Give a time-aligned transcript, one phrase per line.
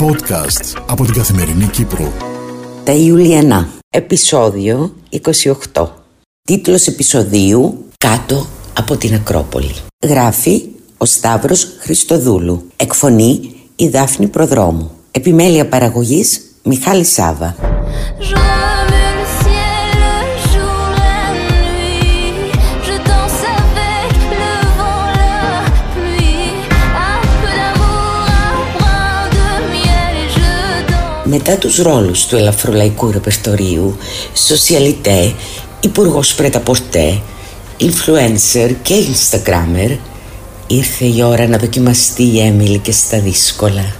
[0.00, 2.12] Podcast από την Καθημερινή Κύπρο.
[2.84, 4.94] Τα Ιουλιανά, επεισόδιο
[5.72, 5.86] 28.
[6.42, 8.46] Τίτλος επεισοδίου «Κάτω
[8.78, 9.74] από την Ακρόπολη».
[10.04, 10.62] Γράφει
[10.96, 12.66] ο Σταύρος Χριστοδούλου.
[12.76, 14.90] Εκφωνεί η Δάφνη Προδρόμου.
[15.10, 17.56] Επιμέλεια παραγωγής Μιχάλη Σάβα.
[31.28, 33.96] Μετά τους ρόλους του ελαφρολαϊκού ρεπερτορίου,
[34.34, 35.34] σοσιαλιτέ,
[35.80, 37.20] υπουργός πρεταπορτέ,
[37.80, 39.96] influencer και instagrammer,
[40.66, 43.96] ήρθε η ώρα να δοκιμαστεί η Έμιλη και στα δύσκολα.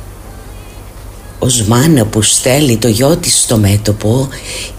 [1.39, 4.29] Ο Σμάνα που στέλνει το γιο της στο μέτωπο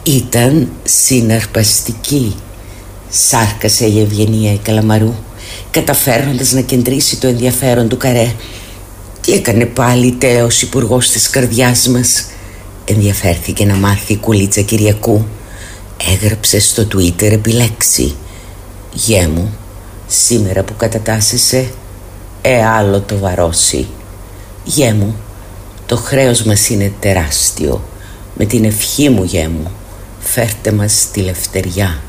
[0.04, 2.36] ήταν συναρπαστική.
[3.10, 5.14] Σάρκασε η Ευγενία η Καλαμαρού,
[5.72, 8.32] καταφέροντας να κεντρήσει το ενδιαφέρον του καρέ.
[9.22, 12.26] Τι έκανε πάλι τέος υπουργός της καρδιάς μας;
[12.90, 15.26] Ενδιαφέρθηκε να μάθει η κουλίτσα Κυριακού
[16.14, 18.16] έγραψε στο Twitter επιλέξει
[18.94, 19.58] «Γέ μου,
[20.08, 21.70] σήμερα που κατατάσσεσαι,
[22.42, 23.88] ε άλλο το βαρώσει.
[24.64, 25.16] Γέ μου,
[25.86, 27.84] το χρέος μας είναι τεράστιο.
[28.38, 29.72] Με την ευχή μου, γέ μου,
[30.20, 32.02] φέρτε μας τη λευτεριά».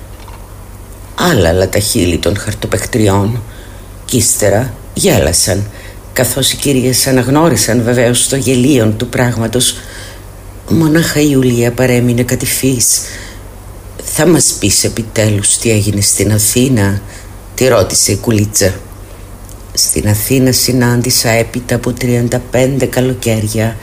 [1.15, 3.43] Άλλα τα χείλη των χαρτοπεχτριών
[4.05, 5.67] κι ύστερα γέλασαν
[6.13, 9.77] καθώς οι κυρίες αναγνώρισαν βεβαίως το γελίον του πράγματος
[10.71, 13.01] Μονάχα η Ιουλία παρέμεινε κατηφής.
[14.05, 17.01] Θα μας πεις επιτέλους τι έγινε στην Αθήνα
[17.55, 18.75] Τη ρώτησε η κουλίτσα.
[19.73, 23.77] Στην Αθήνα συνάντησα έπειτα από 35 καλοκαίρια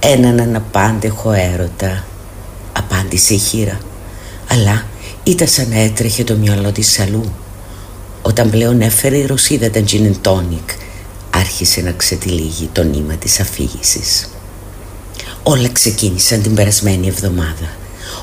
[0.00, 2.04] Έναν αναπάντεχο έρωτα
[2.72, 3.78] Απάντησε η χείρα.
[4.48, 4.86] Αλλά
[5.22, 7.32] ήταν σαν να έτρεχε το μυαλό της αλλού.
[8.22, 10.70] Όταν πλέον έφερε η Ρωσίδα τα τζινεντόνικ
[11.30, 14.28] Άρχισε να ξετυλίγει το νήμα της αφήγησης
[15.48, 17.76] Όλα ξεκίνησαν την περασμένη εβδομάδα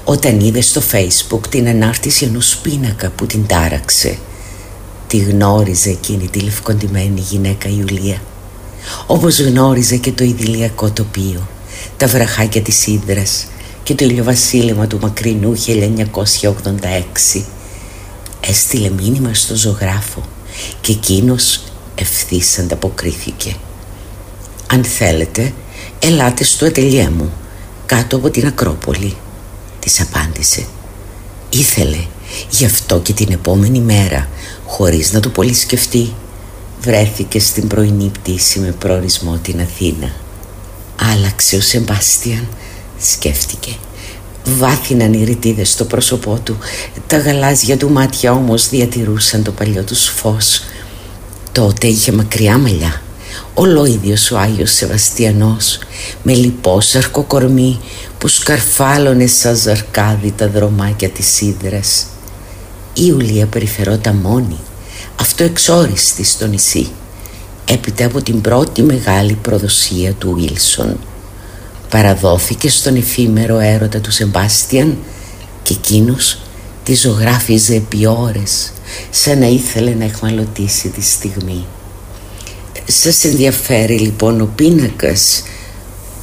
[0.04, 4.18] όταν είδε στο facebook την ανάρτηση ενός πίνακα που την τάραξε.
[5.08, 8.22] Τη γνώριζε εκείνη τη λευκοντημένη γυναίκα Ιουλία
[9.08, 11.48] όπως γνώριζε και το ιδηλιακό τοπίο,
[11.98, 13.46] τα βραχάκια της Ήδρας
[13.84, 15.54] και το ηλιοβασίλεμα του μακρινού
[17.34, 17.44] 1986.
[18.40, 20.22] Έστειλε μήνυμα στο ζωγράφο
[20.82, 21.64] και εκείνος
[21.96, 23.56] ευθύς ανταποκρίθηκε.
[24.68, 25.54] Αν θέλετε
[26.06, 27.32] «Ελάτε στο ατελιέ μου,
[27.86, 29.16] κάτω από την Ακρόπολη»,
[29.80, 30.66] της απάντησε.
[31.50, 32.06] Ήθελε,
[32.50, 34.28] γι' αυτό και την επόμενη μέρα,
[34.66, 36.14] χωρίς να το πολύ σκεφτεί,
[36.82, 40.12] βρέθηκε στην πρωινή πτήση με προορισμό την Αθήνα.
[41.14, 42.48] Άλλαξε ο Σεμπάστιαν,
[43.02, 43.76] σκέφτηκε.
[44.46, 46.58] Βάθυναν οι ρητίδες στο πρόσωπό του,
[47.08, 50.64] τα γαλάζια του μάτια όμως διατηρούσαν το παλιό τους φως.
[51.52, 53.02] Τότε είχε μακριά μαλλιά
[53.54, 55.80] ολόιδιος ο Άγιος Σεβαστιανός
[56.24, 57.80] με λιπόσαρκο κορμί
[58.18, 62.06] που σκαρφάλωνε σαν ζαρκάδι τα δρομάκια της Ήδρας.
[62.94, 64.58] Η Ιουλία περιφερόταν μόνη,
[65.20, 66.88] αυτό εξόριστη στο νησί,
[67.66, 70.98] έπειτα από την πρώτη μεγάλη προδοσία του Βίλσον.
[71.90, 74.98] Παραδόθηκε στον εφήμερο έρωτα του Σεμπάστιαν
[75.64, 76.38] και εκείνος
[76.84, 78.72] τη ζωγράφιζε επί ώρες,
[79.10, 81.66] σαν να ήθελε να εχμαλωτήσει τη στιγμή.
[82.88, 85.44] «Σας ενδιαφέρει λοιπόν ο πίνακας»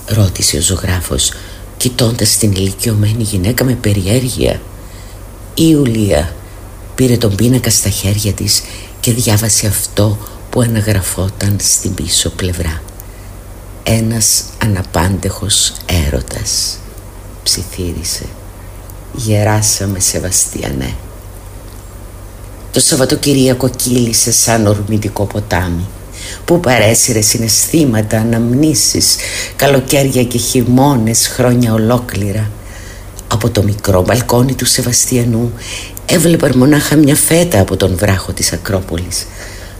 [0.07, 1.33] ρώτησε ο ζωγράφος
[1.77, 4.61] κοιτώντας την ηλικιωμένη γυναίκα με περιέργεια.
[5.55, 6.35] Η Ιουλία
[6.95, 8.63] πήρε τον πίνακα στα χέρια της
[9.01, 10.19] και διάβασε αυτό
[10.51, 12.83] που αναγραφόταν στην πίσω πλευρά.
[13.83, 15.73] Ένας αναπάντεχος
[16.07, 16.79] έρωτας
[17.43, 18.25] ψιθύρισε.
[19.13, 20.95] Γεράσαμε Σεβαστιανέ.
[22.73, 25.87] Το Σαββατοκυριακό κύλησε σαν ορμητικό ποτάμι
[26.45, 29.17] που παρέσυρες συναισθήματα, αναμνήσεις,
[29.57, 32.51] καλοκαίρια και χειμώνες χρόνια ολόκληρα.
[33.29, 35.53] Από το μικρό μπαλκόνι του Σεβαστιανού
[36.07, 39.27] έβλεπε μονάχα μια φέτα από τον βράχο της Ακρόπολης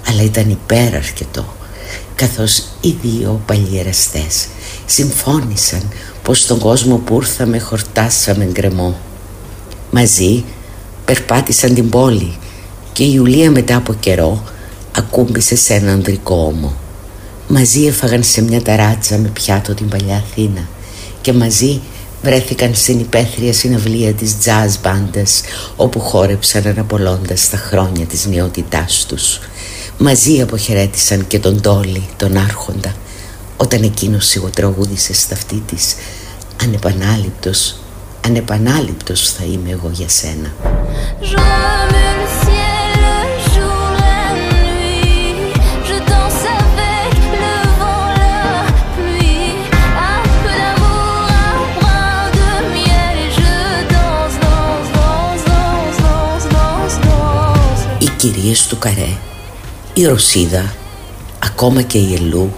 [0.09, 1.55] αλλά ήταν υπέραρκετο
[2.15, 4.49] καθώς οι δύο παλιεραστές
[4.87, 5.83] συμφώνησαν
[6.23, 8.97] πως στον κόσμο που ήρθαμε χορτάσαμε γκρεμό.
[9.91, 10.45] Μαζί
[11.05, 12.39] περπάτησαν την πόλη
[12.93, 14.43] και η Ιουλία μετά από καιρό
[14.97, 16.75] ακούμπησε σε έναν ανδρικό ώμο.
[17.49, 20.69] Μαζί έφαγαν σε μια ταράτσα με πιάτο την παλιά Αθήνα
[21.21, 21.81] και μαζί
[22.23, 25.41] βρέθηκαν στην υπαίθρια συναυλία της jazz μπάντας
[25.77, 29.41] όπου χόρεψαν αναπολώντας τα χρόνια της νεότητάς τους.
[29.99, 32.95] Μαζί αποχαιρέτησαν και τον Τόλι, τον Άρχοντα,
[33.57, 35.95] όταν εκείνος σιγοτραγούδησε στα αυτή της
[36.63, 37.77] «Ανεπανάληπτος,
[38.27, 40.53] ανεπανάληπτος θα είμαι εγώ για σένα».
[58.23, 59.19] Ευκαιρίες του Καρέ
[59.95, 60.75] η Ρωσίδα
[61.39, 62.53] ακόμα και η Ελού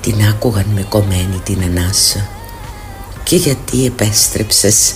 [0.00, 2.28] την άκουγαν με κομμένη την ανάσα.
[3.24, 4.94] Και γιατί επέστρεψες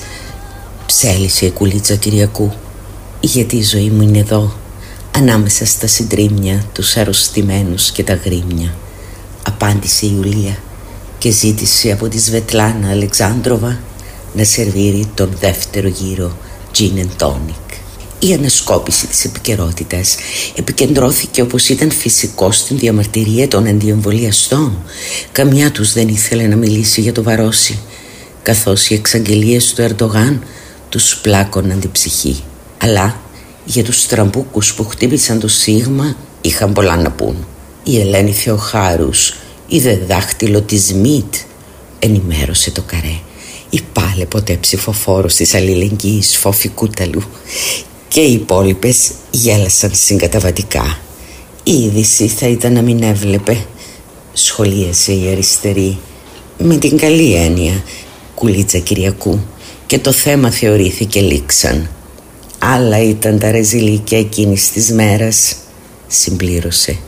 [0.86, 2.52] ψέλισε η κουλίτσα Κυριακού.
[3.20, 4.52] Γιατί η ζωή μου είναι εδώ
[5.16, 8.74] ανάμεσα στα συντρίμια τους αρρωστημένους και τα γρήμια.
[9.46, 10.58] Απάντησε η Ιουλία
[11.18, 13.78] και ζήτησε από τη Σβετλάνα Αλεξάνδροβα
[14.32, 16.36] να σερβίρει τον δεύτερο γύρο
[16.78, 17.67] gin and tonic.
[18.20, 20.16] Η ανασκόπηση της επικαιρότητας
[20.54, 24.78] επικεντρώθηκε όπως ήταν φυσικό στην διαμαρτυρία των αντιεμβολιαστών.
[25.32, 27.78] Καμιά τους δεν ήθελε να μιλήσει για το Βαρώσι,
[28.42, 30.42] καθώς οι εξαγγελίες του Ερντογάν
[30.88, 32.42] τους πλάκωναν την ψυχή.
[32.78, 33.20] Αλλά
[33.64, 37.46] για τους τραμπούκους που χτύπησαν το σίγμα είχαν πολλά να πούν.
[37.84, 39.34] Η Ελένη Θεοχάρους,
[39.68, 41.34] η δάχτυλο της ΜΙΤ,
[41.98, 43.20] ενημέρωσε το καρέ.
[43.70, 47.22] Η πάλε ποτέ ψηφοφόρος της αλληλεγγύης Φόφη Κούταλου
[48.18, 50.98] και οι υπόλοιπες γέλασαν συγκαταβατικά.
[51.62, 53.64] Η είδηση θα ήταν να μην έβλεπε,
[54.32, 55.98] σχολίασε η αριστερή.
[56.58, 57.82] Με την καλή έννοια,
[58.34, 59.40] κουλίτσα Κυριακού,
[59.86, 61.88] και το θέμα θεωρήθηκε λήξαν.
[62.58, 65.56] Άλλα ήταν τα ρεζιλίκια εκείνης της μέρας,
[66.06, 66.98] συμπλήρωσε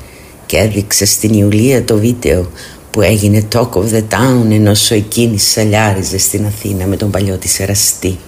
[0.47, 2.51] και έδειξε στην Ιουλία το βίντεο
[2.91, 7.37] που έγινε talk of the town ενώ ο εκείνης σαλιάριζε στην Αθήνα με τον παλιό
[7.37, 8.19] της εραστή.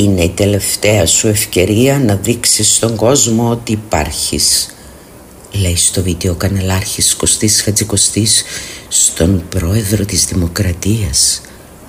[0.00, 4.74] Είναι η τελευταία σου ευκαιρία να δείξεις στον κόσμο ότι υπάρχεις.
[5.52, 8.44] Λέει στο βίντεο ο κανελάρχης Κωστής Χατζικοστής
[8.88, 11.40] στον πρόεδρο της Δημοκρατίας.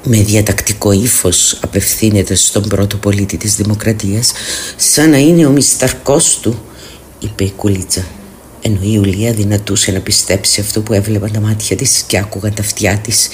[0.04, 4.32] Με διατακτικό ύφος απευθύνεται στον πρώτο πολίτη της Δημοκρατίας
[4.76, 6.62] σαν να είναι ο μισταρκός του
[7.20, 8.06] είπε η κουλίτσα.
[8.62, 12.62] Ενώ η Ιουλία δυνατούσε να πιστέψει αυτό που έβλεπαν τα μάτια της και άκουγαν τα
[12.62, 13.30] αυτιά της.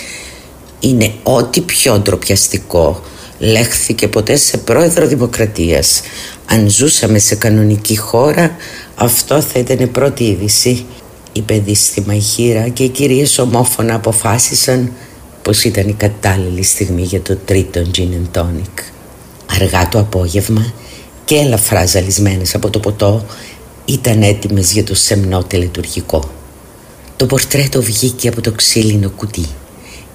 [0.80, 3.04] Είναι ό,τι πιο ντροπιαστικό
[3.40, 6.02] λέχθηκε ποτέ σε πρόεδρο δημοκρατίας.
[6.46, 8.56] Αν ζούσαμε σε κανονική χώρα
[8.96, 10.86] αυτό θα ήταν πρώτη είδηση.
[11.32, 14.92] Η παιδίστημα η χείρα και οι κυρίες ομόφωνα αποφάσισαν
[15.42, 18.84] πως ήταν η κατάλληλη στιγμή για το τρίτο gin and tonic.
[19.62, 20.74] Αργά το απόγευμα
[21.26, 23.26] και ελαφρά ζαλισμένες από το ποτό
[23.86, 26.32] ήταν έτοιμες για το σεμνό τελετουργικό.
[27.16, 29.46] Το πορτρέτο βγήκε από το ξύλινο κουτί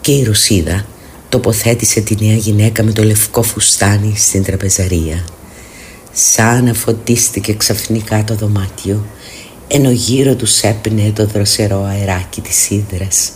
[0.00, 0.86] και η Ρωσίδα
[1.32, 5.24] τοποθέτησε τη νέα γυναίκα με το λευκό φουστάνι στην τραπεζαρία.
[6.12, 9.04] Σαν να φωτίστηκε ξαφνικά το δωμάτιο,
[9.68, 13.30] ενώ γύρω τους έπνεε το δροσερό αεράκι της ύδρας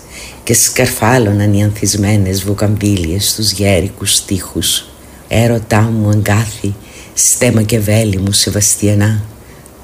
[0.45, 4.85] και σκαρφάλωναν οι ανθισμένες βουκαμπίλιες στους γέρικους τείχους.
[5.29, 6.75] «Έρωτά μου αγκάθι,
[7.15, 9.23] στέμα και βέλη μου σεβαστιανά»,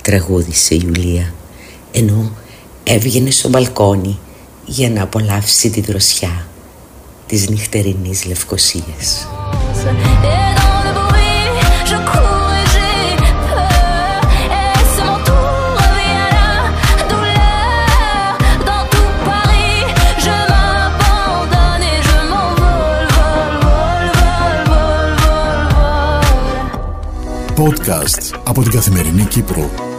[0.02, 1.34] τραγούδισε η Ιουλία,
[1.92, 2.32] ενώ
[2.84, 4.18] έβγαινε στο μπαλκόνι
[4.66, 6.46] για να απολαύσει τη δροσιά
[7.32, 9.28] της νυχτερινής Λευκοσίας.
[27.56, 29.91] Podcast από την Καθημερινή Κύπρο.